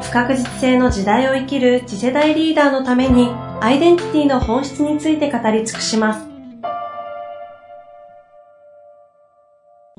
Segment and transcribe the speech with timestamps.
[0.00, 3.28] 不確実性の時代を生きる次世代リーダーのために
[3.60, 6.26] アイデンティティの本質について語り尽くします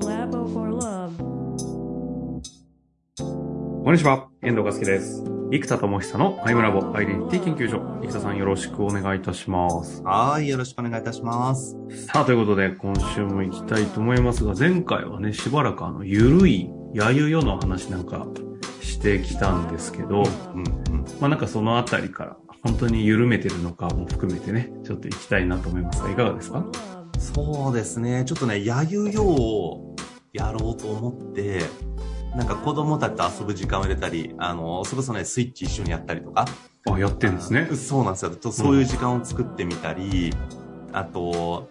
[0.01, 1.17] Labo for Love
[3.83, 5.23] こんにちは、遠藤和樹です。
[5.51, 7.79] 生田智久のアイムラボアイデンティティ研究所。
[8.01, 10.01] 生田さんよろしくお願いいたします。
[10.03, 11.75] はい、よろしくお願いいたします。
[12.07, 18.27] さあ、ということで、今週も行きたいと思いますが、前回はね、しばらくあの、ゆるい、やゆよの話なんか
[19.01, 20.23] してきたんですけど、
[20.53, 21.05] うん、うん。
[21.19, 26.63] まあなんかそのあたりから、本当に緩めてるのかも含めてね、ちょっと行きたいなと思いますが、いかがですか？
[27.17, 28.23] そうですね。
[28.26, 29.95] ちょっとね、やゆよを
[30.34, 31.61] やろうと思って、
[32.35, 36.45] なんか子供たちと遊ぶ時間を入れたり、あの、それこそね、スイッチ一緒にやったりとか。
[36.89, 37.76] あ、やってんですねあ。
[37.76, 38.31] そうなんですよ。
[38.31, 40.33] とそういう時間を作ってみたり、
[40.93, 41.70] あと、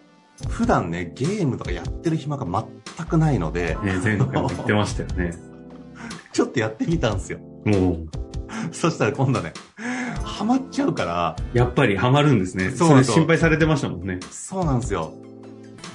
[0.48, 5.49] 普段ね、ゲームとかやってる暇が全くないので、ね、前回も言ってましたよね。
[6.32, 7.38] ちょっとやってみたんですよ。
[7.64, 8.08] もう、
[8.72, 9.52] そしたら今度はね、
[10.22, 12.70] ハマっちゃうから、やっぱりハマるんですね。
[12.70, 14.20] そう心配されてましたもんね。
[14.30, 15.12] そうなんですよ。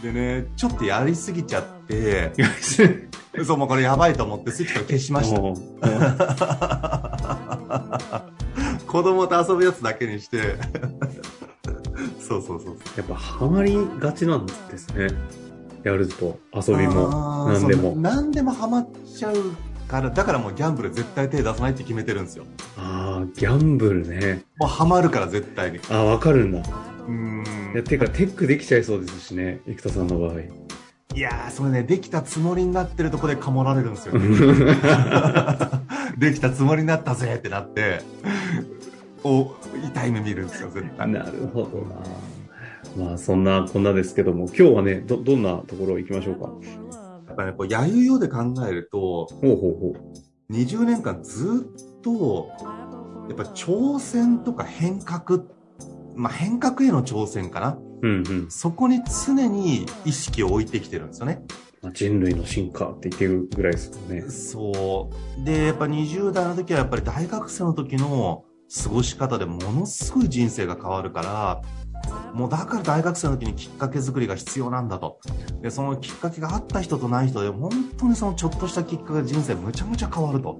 [0.03, 2.31] でね、ちょっとやりすぎちゃって、
[3.43, 5.41] そう、もうこれやばいと思ってスイッチから消しました。
[8.87, 10.55] 子供と遊ぶやつだけにして。
[12.19, 15.07] そうそうそうやっぱハマりがちなんですね。
[15.83, 17.95] やると、遊びも、何でも。
[17.95, 19.35] 何でもハマっちゃう
[19.87, 22.45] から、だからもうギャンブル絶対手出さないって決めてるんですよ。
[22.77, 24.43] ああ、ギャンブルね。
[24.57, 25.77] もうハマるから絶対に。
[25.77, 26.59] うああ、わかるんだ。
[27.07, 30.33] ーんいや、てか、テックできちゃいそうですしね、生田さんの場合。
[31.13, 34.13] いやー、それね、できたつもりになってるとこでかもられるんですよ。
[36.17, 38.01] できたつもりになったぜってなって、
[39.23, 39.53] お、
[39.87, 41.07] 痛い目見るんですよ、絶対。
[41.07, 41.85] なるほど
[43.01, 43.05] な。
[43.07, 46.49] まあ、そんな、こんなですけども、今日はね、ど、どんなところ行きましょうか？
[47.35, 50.53] やっぱりね、こう、やゆよで考えると、ほうほうほう。
[50.53, 52.49] 20年間ずっと、
[53.27, 55.43] やっぱ挑戦とか変革、
[56.15, 57.77] まあ、変革への挑戦かな。
[58.01, 58.51] うんうん。
[58.51, 61.41] そこに常に意識を置いてきてるんですよね。
[61.81, 64.21] まあ、人類の進化って言ってるぐらいですよね。
[64.29, 65.43] そう。
[65.43, 68.43] で、やっぱ20代の時はやっぱり大学生の時の
[68.83, 71.61] 過ごし方でものすごい人生が変わるから、
[72.33, 75.19] もうだから大学生の時にきっかけ作りが必要なんだと。
[75.61, 80.59] で、そのきっかけがあった人とない人で、本当にそのちょっとしたきっかけが人生むちゃむちゃ変わると。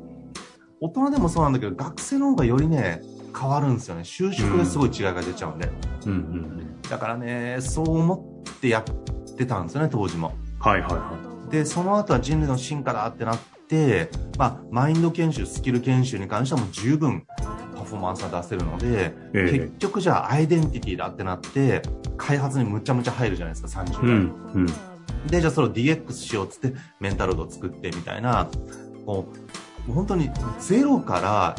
[0.82, 3.02] 大人でもそうなんだけど、学生の方がよりね、
[3.38, 4.02] 変わるんですよね。
[4.02, 5.70] 就職ですごい違いが出ちゃうんで。
[6.06, 6.22] うんうんう
[6.62, 6.82] ん。
[6.82, 10.34] だからね、そう思ってやってたんですよね、当時も。
[10.60, 11.12] はいはいは
[11.50, 17.45] で、その後は人類の進化だってなって、まあ、マインド研修、スキル研修に関してはもう十分パ
[17.86, 21.82] フォーマンスが出せるので、ええ結局じゃあアイデンティティだってなって、
[22.18, 23.94] 開発にむちゃむちゃ入るじゃないですか、30い。
[23.94, 24.16] う代。
[24.16, 24.66] んうん。
[25.28, 28.48] で、じゃあそれを DX しようっつって、メンタルを作ってみたいな、
[29.06, 29.28] こ
[29.88, 30.30] う本当に
[30.60, 31.56] ゼロから、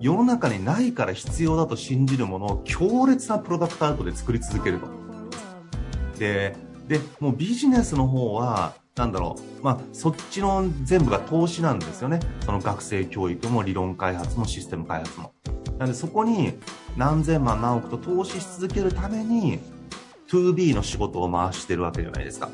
[0.00, 4.86] 世の中にないから必要だと信じるものを強烈なプロダクトアウトで作り続けると。
[6.18, 6.56] で、
[6.88, 12.20] で、もうビジネスの方は、なんだろう、まあ、そっちの全部が投資なんですよね。
[12.44, 15.32] その学生教育も理論開発もシステム開発も。
[15.78, 16.54] なのでそこに
[16.96, 19.58] 何千万何億と投資し続けるために、
[20.28, 22.50] 2B の仕事を回してるわけじゃないですか。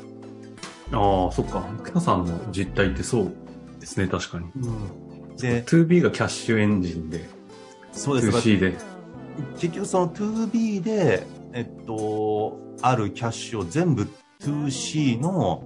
[0.91, 1.65] ああ、そっか。
[1.83, 3.33] 生田さんの実態ってそう
[3.79, 4.45] ですね、確かに。
[5.37, 7.29] で、2B がキャッシュエンジンで、
[7.91, 8.37] そうです。
[8.37, 8.77] 2C で。
[9.59, 11.23] 結局その 2B で、
[11.53, 14.07] えっと、あるキャッシュを全部
[14.41, 15.63] 2C の、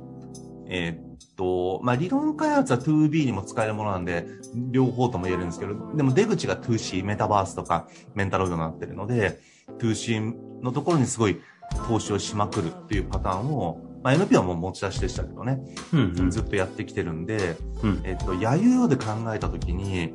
[0.68, 4.25] えっと、まあ、理論開発は 2B にも使えるものなんで、
[4.72, 9.39] 両方とも言えるんですけど、でも出口が 2C、メタバースとかメンタロイドになってるので、
[9.80, 11.39] 2C のところにすごい
[11.88, 15.60] 投資をしまくるっていうパターンを、まあ、NP はもう持ち出しでしたけどね、
[15.94, 16.31] うんうん。
[16.31, 18.01] ずっとやってきてるんで、うん。
[18.04, 20.13] えっと、やゆよで考えたときに、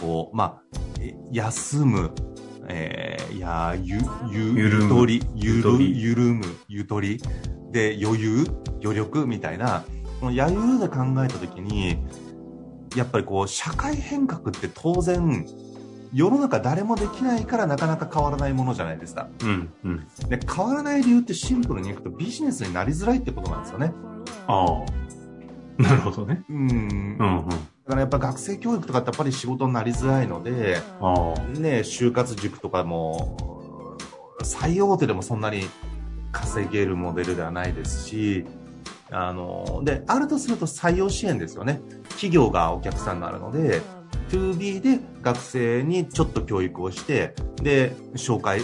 [0.00, 0.62] こう、まあ、
[1.00, 2.12] え休む、
[2.68, 3.98] えー、いや、ゆ、
[4.30, 7.20] ゆ、ゆとり、ゆる、ゆるむ、ゆとり、
[7.72, 8.46] で、余裕、
[8.84, 9.84] 余力みたいな、
[10.20, 11.98] このやゆよで考えたときに、
[12.94, 15.46] やっぱりこう、社会変革って当然、
[16.12, 19.28] 世の中誰もできないからなかなか変わらないものじゃないですか。
[19.42, 20.06] うんうん。
[20.28, 23.92] で、変わらない理由ってシンプルにいくとビジネスになりづらいってことなんですよね。
[24.46, 25.82] ああ。
[25.82, 26.44] なるほどね。
[26.48, 27.48] うんうんうん。
[27.48, 27.56] だ
[27.88, 31.58] からやっぱ学生教育とかってやっぱり仕事になりづらいので、ああ。
[31.58, 33.36] ね、就活塾とかも、
[34.44, 35.62] 最大手でもそんなに
[36.30, 38.46] 稼げるモデルではないですし、
[39.10, 41.80] あの、で、あるとすると採用支援ですよね。
[42.10, 43.82] 企業がお客さんになるので、
[44.30, 48.60] 2B で学生にちょっと教育をして、で、紹介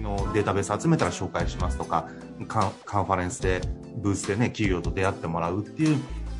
[0.00, 2.08] のデータベース集めたら紹介しますとか、
[2.48, 3.60] カンカンファレンスで、
[3.96, 5.96] ブースでね、企業と出会ってもらうっていう、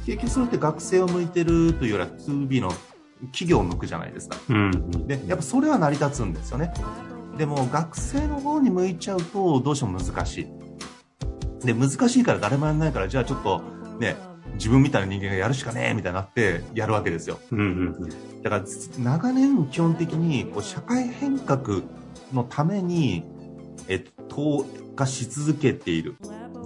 [0.07, 2.73] 結局それって学生を向いてるというよりは 2B の
[3.27, 4.37] 企業を向くじゃないですか。
[4.49, 5.07] うんうん。
[5.07, 6.73] で、やっぱそれは成り立つんですよね。
[7.37, 10.62] でも学生の方に向いちゃうとどうしても難しい。
[11.67, 13.63] で、難しいから誰もやらないから、じゃあちょっと
[13.99, 14.17] ね、
[14.55, 17.39] 自分みたいな人間がやるしかねえみたいになってやるわけですよ。
[17.51, 18.65] うんうんだから
[18.99, 21.83] 長年基本的にこう社会変革
[22.33, 23.25] のために、
[23.87, 24.67] えっと、投
[24.97, 26.17] 下し続けている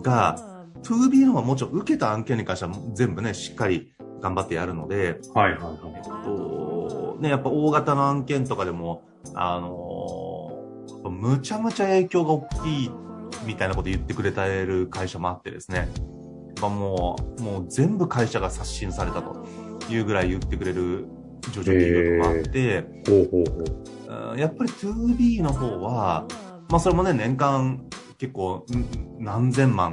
[0.03, 0.39] が、
[0.83, 5.39] 2B の方はもちろん受けた案件に関しては全部ね、しっかり頑張ってやるので、うん。
[5.39, 5.77] はいはいはい。
[5.97, 9.03] えっと、ね、やっぱ大型の案件とかでも、
[9.35, 10.47] あのー
[11.11, 12.91] むちゃむちゃ影響が大きい
[13.47, 15.89] みたいなこと言ってくれてる会社もあってですね、
[16.61, 19.47] まあ、もう、もう全部会社が刷新されたと
[19.89, 21.07] いうぐらい言ってくれる
[21.53, 24.33] 上場企業とかあって、ほうほうほう。
[24.33, 26.27] うんやっぱり 2B の方は、
[26.69, 27.85] まあそれもね、年間
[28.19, 29.93] 結構ん何千万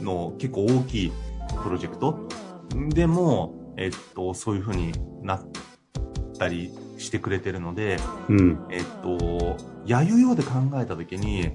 [0.00, 1.12] の結構大きい
[1.62, 2.28] プロジェクト
[2.90, 4.92] でも、えっと、そういう風に
[5.22, 5.48] なっ
[6.38, 7.98] たりしてくれてるので、
[8.28, 8.66] うん。
[8.70, 9.56] えっと、
[9.86, 11.52] やゆようで考えたときに、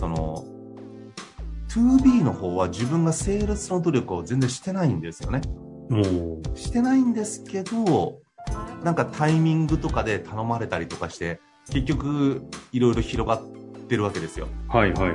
[0.00, 0.46] その、
[1.68, 5.42] 2B の方は自分がセールスの努力を全然してないんですよね。
[6.54, 8.18] してないんですけど、
[8.82, 11.38] なんかタイミングとかで頼まれたりとかして、
[11.70, 12.42] 結局、
[12.72, 13.42] いろいろ広がっ
[13.88, 14.48] てるわけですよ。
[14.68, 15.14] はいはいはい。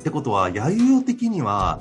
[0.00, 1.78] ってことは、やゆよ的には、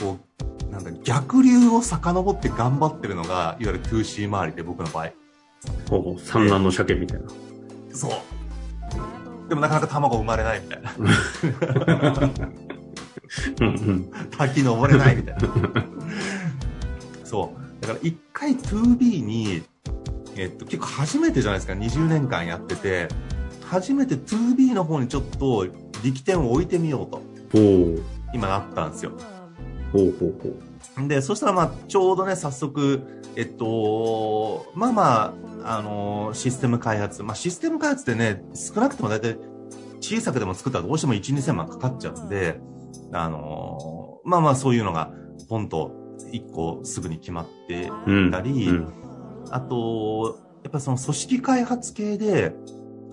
[0.00, 0.18] こ
[0.66, 5.12] う、なんだ、逆流を遡って頑張ってるのが、いわゆる 2C 周りで僕の場合。
[5.88, 6.18] ほうほう。
[6.18, 7.28] 産卵の鮭みたいな。
[7.94, 8.37] そう。
[9.48, 10.90] でもなかなか卵生まれないみたいな。
[14.36, 15.40] 滝登れないみたいな。
[17.24, 17.82] そう。
[17.82, 19.62] だから一回 2B に、
[20.36, 23.08] えっと、結構初めてじゃないですか、20年間やってて、
[23.64, 25.66] 初めて 2B の方にちょっと
[26.02, 27.22] 力点を置いてみようと。
[28.34, 29.12] 今なったんですよ。
[29.92, 30.56] ほうほうほう。
[31.06, 35.34] で、そしたらまあ、ちょうどね、早速、えっと、まあま
[35.64, 37.22] あ、あのシステム開発。
[37.22, 39.38] まあ、システム開発ってね、少なくとも大体、
[40.00, 42.60] 小さくでも作ったらどうしても1、2千万かかっちゃうんで、
[43.12, 45.12] あのまあまあ、そういうのが、
[45.48, 45.92] ポンと
[46.32, 48.30] 1個すぐに決まってうん。
[48.30, 48.88] たりうん。
[49.50, 52.54] あと、やっぱその組織開発系で、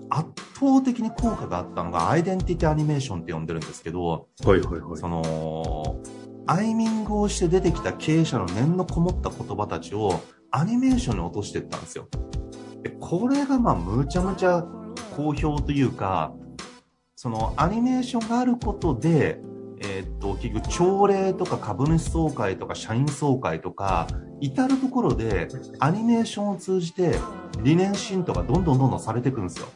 [0.08, 4.96] 圧倒的に効果があったのが、アイデンティティアニメーションって呼んでるんですけど、はいはいはい。
[4.96, 5.96] その、
[6.46, 10.20] アイミングをして出てきた経営者の念のこもった言葉たちを
[10.50, 12.08] アニメーションに落としていったんですよ。
[12.82, 14.64] でこれがまあむちゃむちゃ
[15.16, 16.32] 好評というか、
[17.16, 19.40] そのアニメーションがあることで、
[19.80, 24.06] えーっと、結局朝礼とか株主総会とか社員総会とか、
[24.40, 25.48] 至るところで
[25.80, 27.16] アニメーションを通じて
[27.62, 29.66] 理念浸透がどんどんどんどんされていくんですよ。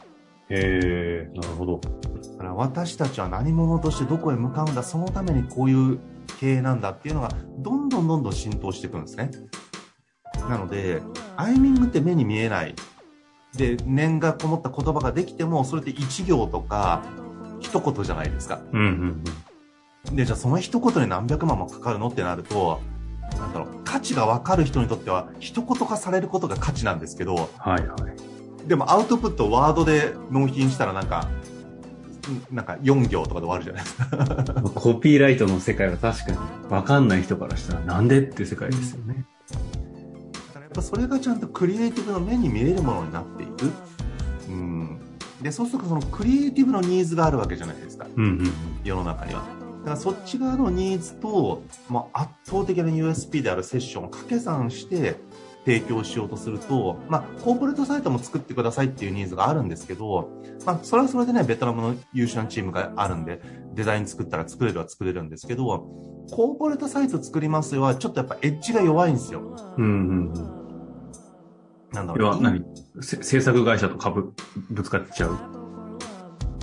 [0.51, 1.81] へえ、なるほど。
[1.81, 5.99] だから私たちは何者としてどこへ向かうんだ、そのためにこういう
[6.39, 9.31] 経営なんだっていうのが、どんどんどんどん浸透していくんですね。
[10.49, 11.03] なので、
[11.37, 12.75] アイミングって目に見えない。
[13.57, 17.03] で、念がこもった言葉ができても、それって一行とか、
[17.61, 18.61] 一言じゃないですか。
[18.73, 19.25] うんうん
[20.13, 22.81] で、じゃあその一言に何百万もかかるのってなると、
[23.39, 27.39] なんだろう、価値がわかる人にとっては、一言化されることが価値なんですけど、うん。
[27.71, 27.97] はいは
[28.65, 28.69] い。
[28.69, 31.40] でもアウトプットをワードで納品したらなんか、ん
[32.51, 34.63] なんか4行とかで終わるじゃないですか。
[34.75, 36.39] コピーライトの世界は確かに、
[36.71, 39.25] わかんない人からしたらなんでって世界ですよね。
[39.51, 43.71] だからやっぱそれがちゃんとクリエイティブの目に見えるものになっていく。
[44.49, 44.99] うん。
[45.43, 48.07] で、そうするとそのクリエイティブのニーズがあるわけじゃないですか。
[48.17, 48.53] うんうん
[48.85, 49.61] 世の中には。
[49.81, 55.17] だからそっち側のニーズと、まあ、圧倒的な USP であるセッションを掛け算して
[55.65, 60.31] 提供しようとすると、まあ、コーポレートサイトも作ってくださいっていうニーズがあるんですけど、
[60.65, 63.41] まあ、それはそれでね、ベトナムの優秀なチームがあるんで、
[63.75, 65.67] デザイン作ったら作れるは作れるんですけど、
[66.33, 69.41] コーポレートサイト作りますよは、ちょっとやっぱエッジが弱いんですよ。
[69.77, 69.85] うん。
[69.85, 70.61] うんうんうん。
[71.93, 72.43] なんだろう。
[72.43, 72.65] 何？
[73.01, 74.33] せ制作会社と株
[74.71, 75.37] ぶつかっちゃう？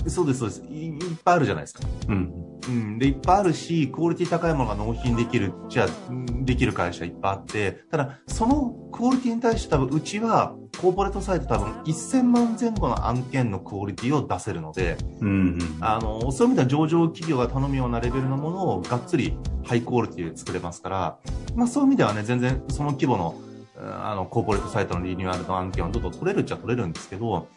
[0.06, 0.86] そうです、そうですい。
[0.86, 1.80] いっぱいあるじゃないですか。
[2.08, 2.32] うん。
[2.66, 2.98] うん。
[2.98, 15.58] で、いっぱいあるし、クオリティ高いものが納品できる、じゃあ、うんできる会社いっぱいあって、ただ、そのクオリティに対して多分、うちは、コーポレートサイト多分、1000万前後の案件のクオリティを出せるので、うんうん。
[15.80, 21.18] あの、そういう意味では上場企業が頼むようなレベルのものをがっつりハイクオリティで作れますから、
[21.54, 23.34] まあそういう意味ではね、全然その規模の
[23.80, 27.48] あの、コーポレートサイトのリニューアルの案件はどんどん取れるっちゃ取れるんですけど、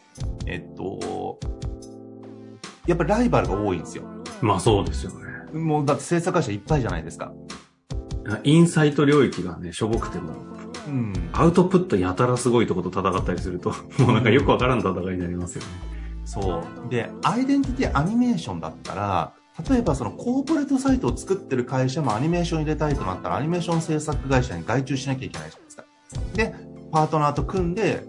[0.46, 1.38] えっと、
[2.86, 4.04] やっぱりライバルが多いんですよ。
[4.42, 5.58] まあそうですよね。
[5.58, 7.32] もうだって制作会社いっぱいじゃないですか。
[8.44, 10.34] インサイト領域がね、しょぼくても、
[10.86, 11.12] うん。
[11.32, 15.68] アウトプットやたらすごいとこと戦ったりすると、 もうなんかよくわからん戦いになりますよね。
[16.24, 16.90] そう。
[16.90, 19.32] で、アイデンティティアニメーションだったら、
[19.68, 25.84] 例えばそのコーポレートサイトを作ってる会社もアニメーション入れたいとなったら、アニメーション制作会社に外注しなきゃいけないじゃないですか。
[26.34, 26.54] で、
[26.90, 28.04] パートナーと組んで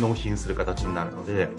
[0.00, 1.50] 納品する形になるので、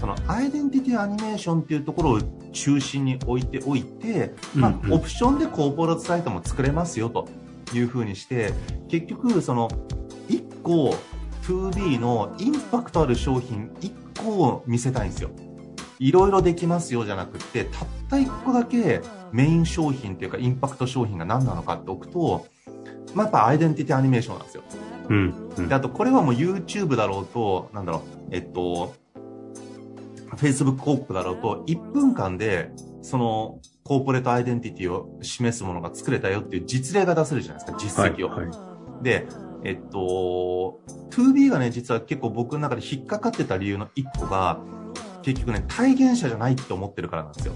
[0.00, 7.28] そのアイデンティティアニメーションっていうところを中心に置いておいて、まあうんうんオプションでコーポレートサイトも作れますよと
[7.74, 8.52] いうふうにして、
[8.88, 9.68] 結局その
[10.28, 10.94] 1個
[11.42, 15.30] 2B のインパクトある商品1個を見せたいんですよ。
[15.98, 19.00] いろいろできますよじゃなくて、たった1個だけ
[19.32, 22.46] メイン商品というかインパクト商品が何なのかっておくと、
[23.14, 24.62] まあ、やっぱアイデンティティアニメーションなんですよ。
[25.08, 25.50] うん。
[25.56, 28.94] うんで、あとこれはもう YouTube だろうと、なんだろう、えっと、
[30.38, 32.70] Facebook 広告だろうと、1分間で、
[33.02, 38.30] その、コーポレートアイデンティティを示すものが作れたよっていう実例が出せるじゃないですか、実績を。
[38.30, 39.26] はいはいで、
[39.64, 40.80] えっと、
[41.10, 44.60] 2B がね、実は結構僕の中で引っかかってた理由の1個が、
[45.22, 47.54] 結局ね、体現者じゃないって思ってるからなんですよ。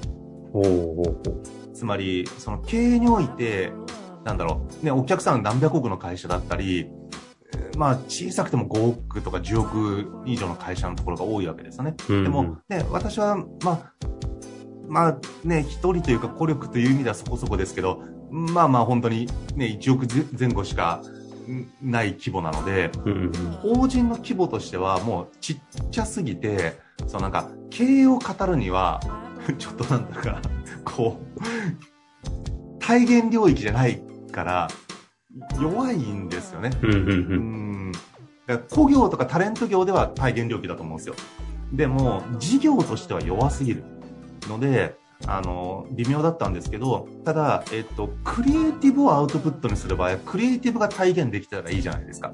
[0.53, 1.43] ほうほうほう。
[1.75, 3.73] つまり、その経営において、
[4.25, 7.02] なんだろう、ね、お客さん何百億の会社だったり、えー
[7.77, 11.95] まあ、小さくても5億とか10億以上の会社のところが多いわけですよね。
[12.09, 13.93] うんうんでも、ね、私は、まあ、
[14.89, 20.07] まあね、一人というか、孤力という意味ではそこそこですけど、まあまあ本当にね、1億
[20.39, 21.03] 前後しか
[21.51, 23.33] んない規模なので、うんうん
[23.63, 25.59] 法人の規模としてはもうちっ
[25.91, 29.01] ちゃすぎて、そのなんか、経営を語るには、
[29.59, 30.41] ちょっとなんだか、
[30.85, 34.69] こう、体現領域じゃないから、
[35.61, 36.71] 弱いんですよね。
[36.83, 37.03] うんうんう。
[37.03, 37.93] うんん。
[38.47, 41.15] だから古業とかタレント業では体現領域だと思うんですよ。
[41.73, 43.85] でも、事業としては弱すぎる
[44.49, 44.95] ので、
[45.27, 52.33] あの、微妙だったんですけど、ただ、えっと、クリエイティブをアウトプットにする場合は、クリエイティブが体現できたらいいじゃないですか。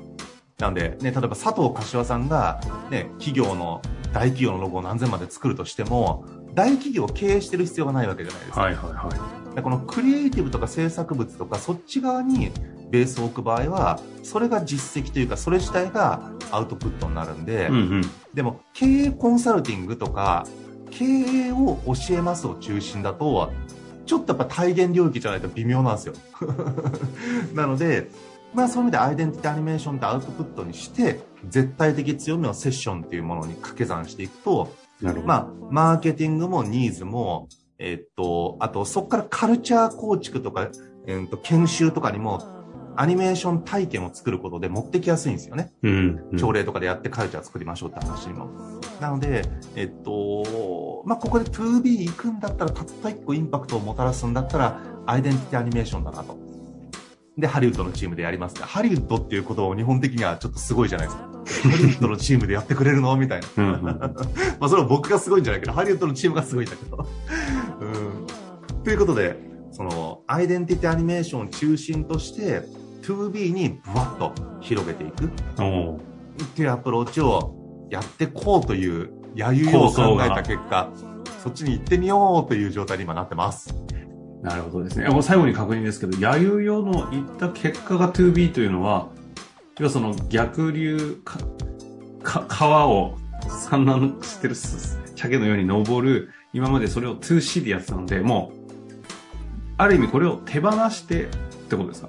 [0.58, 3.80] なんで、ね、例えば佐藤柏さんが、ね、企業の、
[4.12, 6.24] 大企業のロゴを何千まで作るとしても、
[6.54, 8.62] 大企業を経営してる必要がないわけじゃないですか。
[8.62, 9.10] はいはいは
[9.54, 9.54] い。
[9.54, 12.52] でこのクリエイティブとか制作物とかそっち側に
[12.90, 18.02] ベースを置く場合はそれが実績というかそれ自体がアウトプットになるんで、うんうん。
[18.34, 20.46] でも経営コンサルティングとか
[20.90, 23.52] 経営を教えますを中心だと
[24.06, 26.14] ちょっとやっぱ体現領域じゃないと微妙なんですよ
[27.54, 28.10] なので
[28.54, 35.26] まあそういう意味でアイデンティティアニメーションってアウトプットにして絶対的強みをセッションっていうものに掛け算していくとなるほど。
[35.26, 40.68] まあ、マーケティングもニーズも、えっと、あと、そこからカルチャー構築とか、
[41.06, 42.57] えっと、研修とかにも、
[43.00, 45.72] アニメーション体験を作ることで持ってきやすいんですよね。
[45.84, 46.36] うん、うん。
[46.36, 48.50] 朝礼とかでやってカルチャー作りましょうって話にも。
[49.00, 49.44] なので、
[49.76, 56.36] えっと、まあ、ここで 2B 行くんだったら、たった1個インパクトをもたらすんだったら、アイデンティティアニメーションだなと。
[57.38, 58.62] で、ハリウッドのチームでやりますね。
[58.62, 61.22] ハリウッドっていうことを日本的にはちょっとすごいじゃないですか。
[61.70, 63.16] ハリウッドのチームでやってくれるの？
[63.16, 63.46] みたいな。
[63.58, 63.82] うんうん
[64.58, 67.06] まあそれは僕がすごいんじゃないけど、ハリウッドのチームがすごいんだけど。
[67.80, 67.84] う
[68.80, 68.82] ん。
[68.82, 69.36] ということで、
[69.70, 72.62] その、アイデンティティアニメーションを中心として、
[73.08, 75.28] 2B にブワッと広げていくっ
[76.54, 80.90] ていうアプローチをやってこうという、やゆよを考えた結果、
[81.42, 83.74] そっちに行ってみようという状態に今なってます。
[84.42, 85.08] なるほどですね。
[85.08, 89.08] もう最後に確認ですけど、やゆよの言った結果が 2B というのは、
[89.78, 91.38] 要はその逆流か、
[92.22, 93.16] か、川を
[93.48, 98.58] 産卵してる鮭のように登る、今までそれを 2C でやってたので、もう、
[99.78, 101.28] ある意味これを手放してっ
[101.68, 102.08] てことですか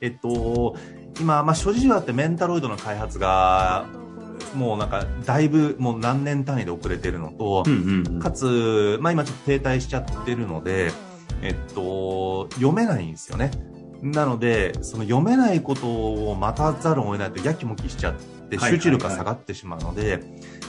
[0.00, 0.76] えっと、
[1.20, 3.86] 今、まあ、諸事情あってメンタロイドの開発が、
[4.54, 8.20] もうなんか、だいぶもう何年単位で遅れてるのと、うんうんうん。
[8.20, 10.92] かつ、まあ今ちょっと停滞しちゃってるので、
[11.42, 13.50] えっと、読めないんですよね。
[14.02, 15.86] なので、その読めないこと
[16.30, 18.14] を待たざるを得ないとやきもきしちゃっ
[18.48, 20.20] てはい集中力が下がってしまうので、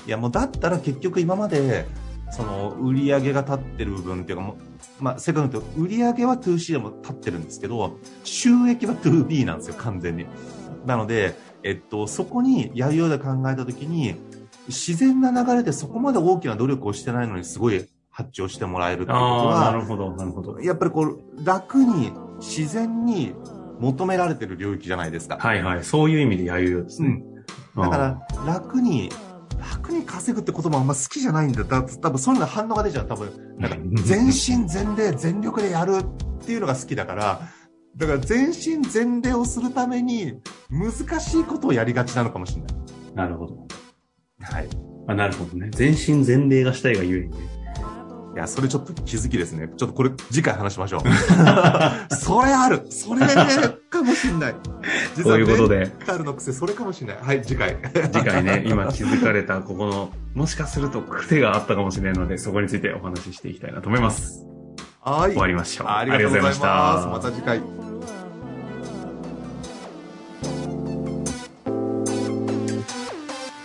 [0.07, 1.85] いやもうだったら結局今まで、
[2.31, 4.57] その売り上げが立ってる部分っていうかもう、
[4.99, 10.25] まあ正確に言うと売り上げは 2C でも立ってるんですけど、収益は 2B なんですよ、完全に。
[10.85, 14.15] なので、えっと、そこにやるようで考えたときに、
[14.67, 20.59] 自然な流れでそこまで大きな努力をしてないのにすごい発注をしてもらえるっていうことああ、なは、るほど、なるほど。
[20.59, 23.33] やっぱりこう、楽に、自然に
[23.79, 25.37] 求められてる領域じゃないですか。
[25.39, 25.83] はいはい。
[25.83, 27.21] そういう意味でやゆよですね。
[27.75, 27.83] うん。
[27.83, 29.09] だから、楽に、
[29.89, 31.63] 楽に稼ぐって言葉あんま好きじゃないんだ。
[31.63, 33.07] だ多分そういうの反応が出ちゃう。
[33.07, 37.41] 多分、なんかうん、全身全霊、全力でやるっていうのが好きだから、
[37.97, 43.15] だから全身全霊をするために難しいことをやりがちなのかもしれない。
[43.15, 43.67] なるほど。
[44.41, 44.69] はい。
[45.07, 45.69] あ、なるほどね。
[45.71, 47.37] 全身全霊がしたいがゆえにね。
[48.35, 49.69] いや、それちょっと気づきですね。
[49.75, 51.01] ちょっとこれ次回話しましょう。
[52.15, 53.25] それあるそれ
[53.99, 54.55] かもしれない。
[55.15, 57.17] 実ということでタルの癖、それかもしれない。
[57.21, 57.77] はい、次回。
[58.11, 64.45] 次回ね、 今気づかれたここの、もしかすると癖があったかもしれないので、そこについてお話ししていきたいなと思います。
[65.01, 65.31] はい。
[65.31, 65.87] 終わりましょう。
[65.87, 67.78] ありがとうございましたまた次回。